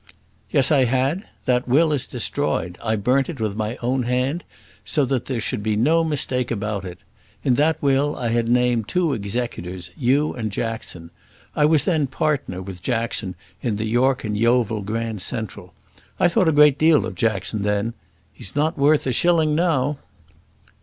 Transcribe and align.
"Yes, 0.49 0.71
I 0.71 0.85
had. 0.85 1.27
That 1.45 1.67
will 1.67 1.91
is 1.93 2.07
destroyed. 2.07 2.75
I 2.83 2.95
burnt 2.95 3.29
it 3.29 3.39
with 3.39 3.55
my 3.55 3.77
own 3.83 4.01
hand, 4.01 4.43
so 4.83 5.05
that 5.05 5.25
there 5.27 5.39
should 5.39 5.61
be 5.61 5.75
no 5.75 6.03
mistake 6.03 6.49
about 6.49 6.85
it. 6.85 6.97
In 7.43 7.53
that 7.53 7.79
will 7.83 8.15
I 8.15 8.29
had 8.29 8.49
named 8.49 8.87
two 8.87 9.13
executors, 9.13 9.91
you 9.95 10.33
and 10.33 10.51
Jackson. 10.51 11.11
I 11.55 11.65
was 11.65 11.85
then 11.85 12.07
partner 12.07 12.63
with 12.63 12.81
Jackson 12.81 13.35
in 13.61 13.75
the 13.75 13.85
York 13.85 14.23
and 14.23 14.35
Yeovil 14.35 14.81
Grand 14.81 15.21
Central. 15.21 15.71
I 16.19 16.29
thought 16.29 16.47
a 16.47 16.71
deal 16.71 17.05
of 17.05 17.13
Jackson 17.13 17.61
then. 17.61 17.93
He's 18.33 18.55
not 18.55 18.79
worth 18.79 19.05
a 19.05 19.13
shilling 19.13 19.53
now." 19.53 19.99